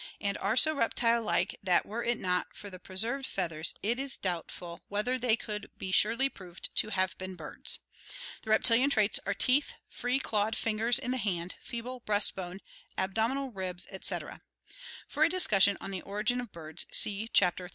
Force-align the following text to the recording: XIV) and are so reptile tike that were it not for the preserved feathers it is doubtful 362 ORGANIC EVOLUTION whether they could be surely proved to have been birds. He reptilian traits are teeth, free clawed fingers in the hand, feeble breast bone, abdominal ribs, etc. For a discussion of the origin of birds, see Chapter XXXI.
XIV) 0.01 0.15
and 0.29 0.37
are 0.39 0.57
so 0.57 0.73
reptile 0.73 1.23
tike 1.27 1.59
that 1.61 1.85
were 1.85 2.03
it 2.03 2.17
not 2.17 2.55
for 2.55 2.71
the 2.71 2.79
preserved 2.79 3.27
feathers 3.27 3.75
it 3.83 3.99
is 3.99 4.17
doubtful 4.17 4.81
362 4.89 4.89
ORGANIC 4.89 5.43
EVOLUTION 5.43 5.67
whether 5.67 5.69
they 5.69 5.69
could 5.69 5.77
be 5.77 5.91
surely 5.91 6.27
proved 6.27 6.75
to 6.75 6.89
have 6.89 7.15
been 7.19 7.35
birds. 7.35 7.79
He 8.43 8.49
reptilian 8.49 8.89
traits 8.89 9.19
are 9.27 9.35
teeth, 9.35 9.73
free 9.87 10.17
clawed 10.17 10.55
fingers 10.55 10.97
in 10.97 11.11
the 11.11 11.17
hand, 11.17 11.53
feeble 11.61 11.99
breast 11.99 12.35
bone, 12.35 12.61
abdominal 12.97 13.51
ribs, 13.51 13.85
etc. 13.91 14.41
For 15.07 15.23
a 15.23 15.29
discussion 15.29 15.77
of 15.77 15.91
the 15.91 16.01
origin 16.01 16.41
of 16.41 16.51
birds, 16.51 16.87
see 16.91 17.29
Chapter 17.31 17.67
XXXI. 17.67 17.69